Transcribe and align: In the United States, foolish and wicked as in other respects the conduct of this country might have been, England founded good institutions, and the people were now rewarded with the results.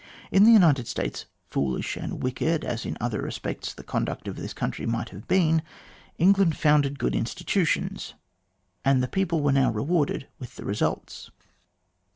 In 0.31 0.45
the 0.45 0.51
United 0.51 0.87
States, 0.87 1.25
foolish 1.45 1.95
and 1.95 2.23
wicked 2.23 2.65
as 2.65 2.87
in 2.87 2.97
other 2.99 3.21
respects 3.21 3.71
the 3.71 3.83
conduct 3.83 4.27
of 4.27 4.35
this 4.35 4.51
country 4.51 4.87
might 4.87 5.09
have 5.09 5.27
been, 5.27 5.61
England 6.17 6.57
founded 6.57 6.97
good 6.97 7.15
institutions, 7.15 8.15
and 8.83 9.03
the 9.03 9.07
people 9.07 9.41
were 9.43 9.51
now 9.51 9.69
rewarded 9.69 10.27
with 10.39 10.55
the 10.55 10.65
results. 10.65 11.29